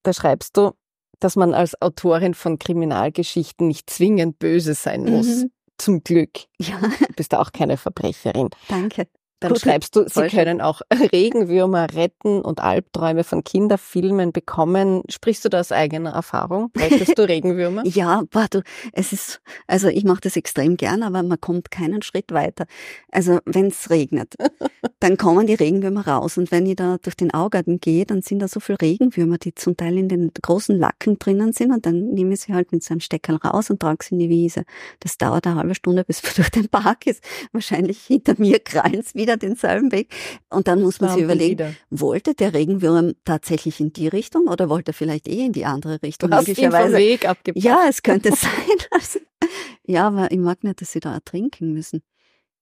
[0.02, 0.72] da schreibst du,
[1.20, 5.26] dass man als Autorin von Kriminalgeschichten nicht zwingend böse sein muss.
[5.26, 5.52] Mhm.
[5.76, 6.30] Zum Glück.
[6.58, 6.78] Ja.
[6.80, 8.48] Du bist auch keine Verbrecherin.
[8.68, 9.06] Danke.
[9.42, 10.80] Dann schreibst du, sie können auch
[11.12, 15.02] Regenwürmer retten und Albträume von Kinderfilmen bekommen.
[15.08, 16.70] Sprichst du da aus eigener Erfahrung?
[16.76, 17.82] Rettest du Regenwürmer?
[17.84, 22.02] ja, boah, du, es ist, also ich mache das extrem gern, aber man kommt keinen
[22.02, 22.66] Schritt weiter.
[23.10, 24.34] Also wenn es regnet,
[25.00, 28.38] dann kommen die Regenwürmer raus und wenn ich da durch den Augarten gehe, dann sind
[28.38, 32.10] da so viele Regenwürmer, die zum Teil in den großen Lacken drinnen sind und dann
[32.10, 34.64] nehme ich sie halt mit so einem Steckerl raus und trage sie in die Wiese.
[35.00, 37.22] Das dauert eine halbe Stunde, bis man durch den Park ist.
[37.52, 40.12] Wahrscheinlich hinter mir krallen wieder wieder denselben Weg.
[40.50, 41.74] Und dann muss man sich überlegen, wieder.
[41.90, 46.02] wollte der Regenwurm tatsächlich in die Richtung oder wollte er vielleicht eh in die andere
[46.02, 46.30] Richtung?
[46.30, 47.64] Du hast ihn vom Weg abgebracht.
[47.64, 48.50] Ja, es könnte sein.
[48.90, 49.18] Also,
[49.84, 52.02] ja, aber ich mag nicht, dass sie da ertrinken müssen.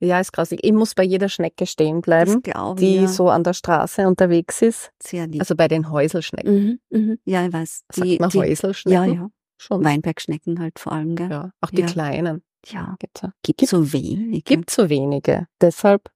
[0.02, 0.60] Ja, ist grausig.
[0.62, 2.42] Ich muss bei jeder Schnecke stehen bleiben,
[2.78, 3.06] die ja.
[3.06, 4.90] so an der Straße unterwegs ist.
[5.02, 5.40] Sehr lieb.
[5.40, 6.80] Also bei den Häuselschnecken.
[6.90, 7.18] Mhm, mhm.
[7.26, 7.84] Ja, ich weiß.
[7.96, 9.12] Die, Sagt man die, Häuselschnecken?
[9.12, 9.30] Ja, ja.
[9.58, 9.84] Schon.
[9.84, 11.30] Weinbergschnecken halt vor allem, gell?
[11.30, 11.86] Ja, auch die ja.
[11.86, 12.42] kleinen.
[12.66, 12.96] Ja.
[12.98, 14.42] Gibt's, gibt so wenige.
[14.42, 15.48] Gibt so wenige.
[15.60, 16.10] Deshalb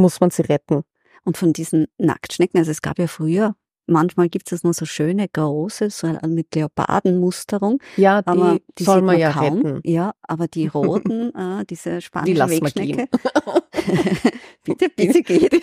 [0.00, 0.82] muss man sie retten.
[1.24, 3.54] Und von diesen Nacktschnecken, also es gab ja früher
[3.90, 7.82] manchmal gibt es nur so schöne große, so mit Leopardenmusterung.
[7.96, 9.62] Ja, die, aber die soll man ja kaum.
[9.62, 9.80] retten.
[9.84, 13.08] Ja, aber die roten, äh, diese spanische die lassen Wegschnecke.
[14.64, 15.62] bitte, bitte geht.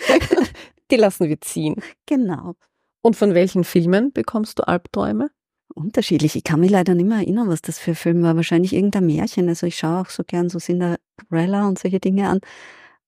[0.90, 1.76] die lassen wir ziehen.
[2.06, 2.54] Genau.
[3.02, 5.30] Und von welchen Filmen bekommst du Albträume?
[5.74, 6.34] Unterschiedlich.
[6.34, 8.36] Ich kann mich leider nicht mehr erinnern, was das für ein Film war.
[8.36, 9.48] Wahrscheinlich irgendein Märchen.
[9.48, 12.40] Also ich schaue auch so gern so Cinderella und solche Dinge an.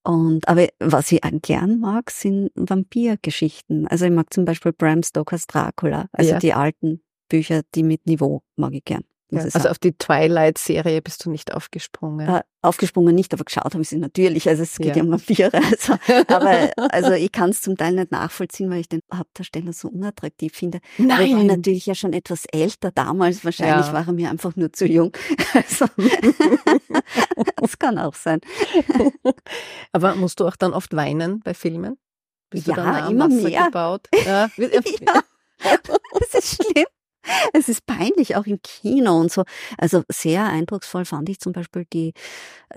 [0.03, 3.87] Und, aber was ich gern mag, sind Vampirgeschichten.
[3.87, 6.09] Also ich mag zum Beispiel Bram Stokers Dracula.
[6.13, 6.39] Also ja.
[6.39, 9.05] die alten Bücher, die mit Niveau mag ich gern.
[9.31, 12.29] Ja, also auf die Twilight-Serie bist du nicht aufgesprungen?
[12.29, 14.49] Äh, aufgesprungen nicht, aber geschaut habe ich sie natürlich.
[14.49, 15.51] Also es geht ja, um Vampire.
[15.71, 15.95] Also,
[16.29, 20.53] aber also ich kann es zum Teil nicht nachvollziehen, weil ich den Hauptdarsteller so unattraktiv
[20.55, 20.81] finde.
[20.99, 21.11] Nein.
[21.11, 23.45] Aber ich war natürlich ja schon etwas älter damals.
[23.45, 23.93] Wahrscheinlich ja.
[23.93, 25.13] war er mir einfach nur zu jung.
[25.53, 25.87] Also,
[27.57, 28.41] das kann auch sein.
[29.93, 31.99] aber musst du auch dann oft weinen bei Filmen?
[32.51, 33.65] Bist ja, du dann immer Wasser mehr.
[33.65, 34.07] gebaut?
[34.25, 34.49] Ja.
[34.57, 35.23] ja.
[36.19, 36.87] Das ist schlimm.
[37.53, 39.45] Es ist peinlich, auch im Kino und so.
[39.79, 42.13] Also sehr eindrucksvoll fand ich zum Beispiel die,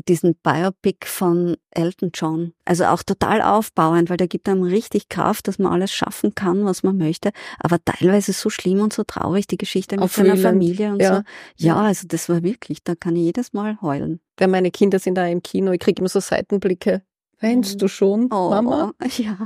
[0.08, 2.54] diesen Biopic von Elton John.
[2.66, 6.66] Also auch total aufbauend, weil der gibt einem richtig Kraft, dass man alles schaffen kann,
[6.66, 7.32] was man möchte.
[7.60, 11.18] Aber teilweise so schlimm und so traurig, die Geschichte mit seiner Familie und ja.
[11.18, 11.22] so.
[11.58, 14.20] Ja, also das war wirklich, da kann ich jedes Mal heulen.
[14.40, 17.04] Ja, meine Kinder sind da im Kino, ich kriege immer so Seitenblicke.
[17.40, 18.94] Weinst du schon, oh, Mama?
[19.18, 19.38] Ja.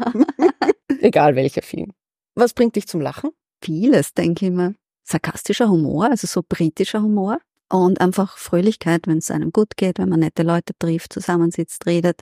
[1.02, 1.94] Egal welcher Film.
[2.36, 3.32] Was bringt dich zum Lachen?
[3.62, 4.76] Vieles, denke ich mir
[5.08, 7.40] sarkastischer Humor, also so britischer Humor
[7.70, 12.22] und einfach Fröhlichkeit, wenn es einem gut geht, wenn man nette Leute trifft, zusammensitzt, redet.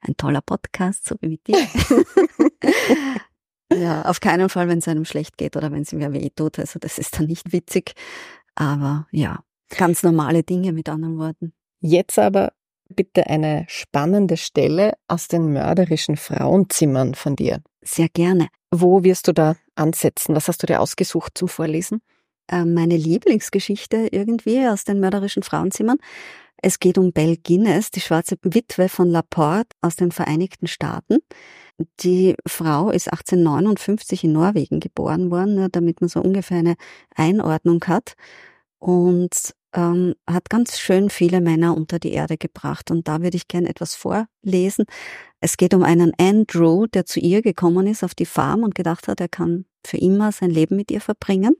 [0.00, 1.56] Ein toller Podcast, so wie mit dir.
[3.72, 6.58] ja, auf keinen Fall, wenn es einem schlecht geht oder wenn es mir weh tut.
[6.58, 7.94] Also das ist dann nicht witzig.
[8.54, 11.54] Aber ja, ganz normale Dinge mit anderen Worten.
[11.80, 12.52] Jetzt aber
[12.88, 17.62] bitte eine spannende Stelle aus den mörderischen Frauenzimmern von dir.
[17.82, 18.48] Sehr gerne.
[18.70, 20.34] Wo wirst du da ansetzen?
[20.34, 22.02] Was hast du dir ausgesucht zum Vorlesen?
[22.48, 25.98] Äh, meine Lieblingsgeschichte irgendwie aus den mörderischen Frauenzimmern.
[26.56, 31.18] Es geht um Belle Guinness, die schwarze Witwe von Laporte aus den Vereinigten Staaten.
[32.00, 36.76] Die Frau ist 1859 in Norwegen geboren worden, damit man so ungefähr eine
[37.14, 38.14] Einordnung hat.
[38.78, 42.90] Und ähm, hat ganz schön viele Männer unter die Erde gebracht.
[42.90, 44.86] Und da würde ich gerne etwas vorlesen.
[45.40, 49.08] Es geht um einen Andrew, der zu ihr gekommen ist auf die Farm und gedacht
[49.08, 51.56] hat, er kann für immer sein Leben mit ihr verbringen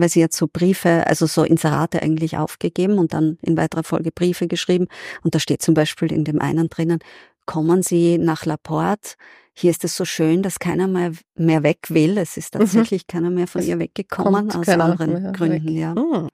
[0.00, 4.12] weil sie hat so Briefe, also so Inserate eigentlich aufgegeben und dann in weiterer Folge
[4.12, 4.86] Briefe geschrieben.
[5.22, 7.00] Und da steht zum Beispiel in dem einen drinnen,
[7.46, 9.14] kommen Sie nach Laporte.
[9.54, 12.16] Hier ist es so schön, dass keiner mehr, mehr weg will.
[12.18, 12.60] Es ist mhm.
[12.60, 13.12] tatsächlich mhm.
[13.12, 15.74] keiner mehr von es ihr weggekommen, aus anderen Gründen, weg.
[15.74, 15.94] ja.
[15.94, 16.28] Mhm.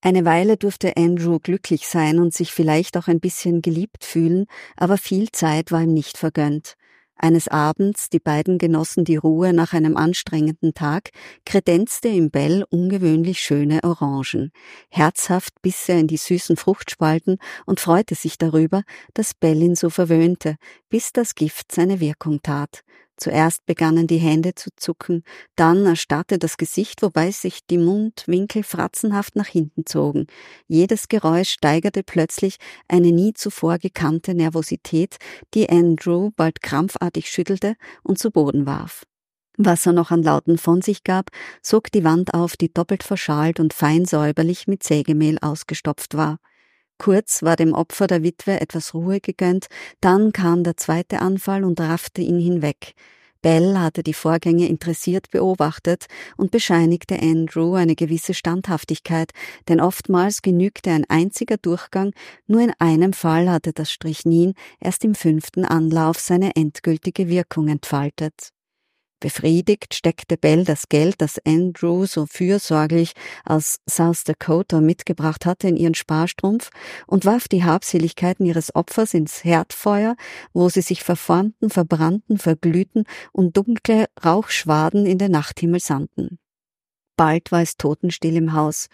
[0.00, 4.44] Eine Weile durfte Andrew glücklich sein und sich vielleicht auch ein bisschen geliebt fühlen,
[4.76, 6.74] aber viel Zeit war ihm nicht vergönnt.
[7.16, 11.10] Eines Abends, die beiden genossen die Ruhe nach einem anstrengenden Tag,
[11.46, 14.50] kredenzte im Bell ungewöhnlich schöne Orangen.
[14.90, 18.82] Herzhaft biss er in die süßen Fruchtspalten und freute sich darüber,
[19.14, 20.56] dass Bell ihn so verwöhnte,
[20.88, 22.82] bis das Gift seine Wirkung tat.
[23.16, 25.22] Zuerst begannen die Hände zu zucken,
[25.56, 30.26] dann erstarrte das Gesicht, wobei sich die Mundwinkel fratzenhaft nach hinten zogen.
[30.66, 32.56] Jedes Geräusch steigerte plötzlich
[32.88, 35.16] eine nie zuvor gekannte Nervosität,
[35.54, 39.04] die Andrew bald krampfartig schüttelte und zu Boden warf.
[39.56, 41.30] Was er noch an Lauten von sich gab,
[41.62, 46.40] sog die Wand auf, die doppelt verschalt und fein säuberlich mit Sägemehl ausgestopft war.
[46.98, 49.66] Kurz war dem Opfer der Witwe etwas Ruhe gegönnt,
[50.00, 52.94] dann kam der zweite Anfall und raffte ihn hinweg.
[53.44, 56.06] Bell hatte die Vorgänge interessiert beobachtet
[56.38, 59.32] und bescheinigte Andrew eine gewisse Standhaftigkeit,
[59.68, 62.12] denn oftmals genügte ein einziger Durchgang,
[62.46, 68.53] nur in einem Fall hatte das Strichnin erst im fünften Anlauf seine endgültige Wirkung entfaltet.
[69.20, 73.12] Befriedigt steckte Bell das Geld, das Andrew so fürsorglich
[73.44, 76.70] aus South Dakota mitgebracht hatte, in ihren Sparstrumpf
[77.06, 80.16] und warf die Habseligkeiten ihres Opfers ins Herdfeuer,
[80.52, 86.38] wo sie sich verformten, verbrannten, verglühten und dunkle Rauchschwaden in den Nachthimmel sandten.
[87.16, 88.88] Bald war es totenstill im Haus.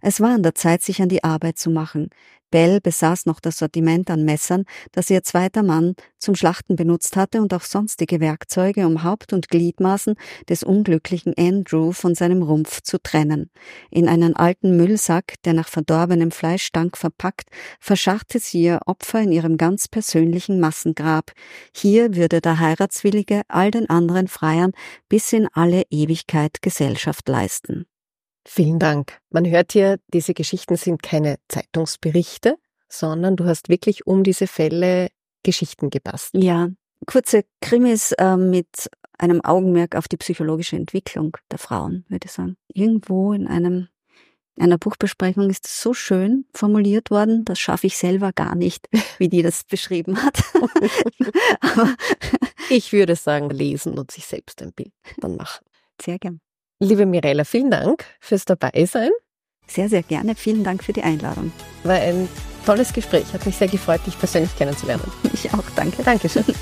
[0.00, 2.08] Es war an der Zeit, sich an die Arbeit zu machen.
[2.50, 7.40] Bell besaß noch das Sortiment an Messern, das ihr zweiter Mann zum Schlachten benutzt hatte
[7.40, 10.14] und auch sonstige Werkzeuge, um Haupt und Gliedmaßen
[10.48, 13.50] des unglücklichen Andrew von seinem Rumpf zu trennen.
[13.90, 17.48] In einen alten Müllsack, der nach verdorbenem Fleisch stank, verpackt,
[17.80, 21.32] verscharrte sie ihr Opfer in ihrem ganz persönlichen Massengrab.
[21.74, 24.72] Hier würde der Heiratswillige all den anderen Freiern
[25.08, 27.86] bis in alle Ewigkeit Gesellschaft leisten.
[28.48, 29.18] Vielen Dank.
[29.30, 32.56] Man hört hier, diese Geschichten sind keine Zeitungsberichte,
[32.88, 35.08] sondern du hast wirklich um diese Fälle
[35.42, 36.44] Geschichten gebastelt.
[36.44, 36.68] Ja,
[37.06, 38.88] kurze Krimis äh, mit
[39.18, 42.56] einem Augenmerk auf die psychologische Entwicklung der Frauen, würde ich sagen.
[42.72, 43.88] Irgendwo in einem
[44.54, 48.88] in einer Buchbesprechung ist es so schön formuliert worden, das schaffe ich selber gar nicht,
[49.18, 50.42] wie die das beschrieben hat.
[51.60, 51.94] Aber
[52.70, 55.66] ich würde sagen, lesen und sich selbst ein Bild dann machen.
[56.00, 56.40] Sehr gern.
[56.78, 59.10] Liebe Mirella, vielen Dank fürs Dabeisein.
[59.66, 60.34] Sehr, sehr gerne.
[60.34, 61.50] Vielen Dank für die Einladung.
[61.84, 62.28] War ein
[62.66, 63.32] tolles Gespräch.
[63.32, 65.10] Hat mich sehr gefreut, dich persönlich kennenzulernen.
[65.32, 65.64] Ich auch.
[65.74, 66.02] Danke.
[66.02, 66.44] Dankeschön.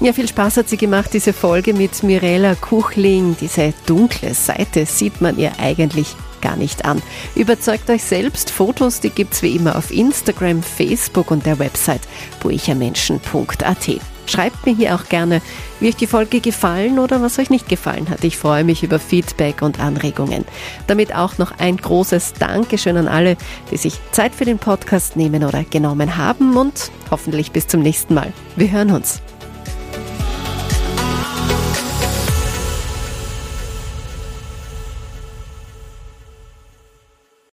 [0.00, 3.36] Ja, viel Spaß hat sie gemacht, diese Folge mit Mirella Kuchling.
[3.40, 7.00] Diese dunkle Seite sieht man ihr eigentlich gar nicht an.
[7.34, 8.50] Überzeugt euch selbst.
[8.50, 12.02] Fotos, die gibt's wie immer auf Instagram, Facebook und der Website
[12.42, 14.00] buichermenschen.at.
[14.26, 15.42] Schreibt mir hier auch gerne,
[15.80, 18.22] wie euch die Folge gefallen oder was euch nicht gefallen hat.
[18.24, 20.44] Ich freue mich über Feedback und Anregungen.
[20.86, 23.36] Damit auch noch ein großes Dankeschön an alle,
[23.70, 28.14] die sich Zeit für den Podcast nehmen oder genommen haben und hoffentlich bis zum nächsten
[28.14, 28.32] Mal.
[28.56, 29.20] Wir hören uns.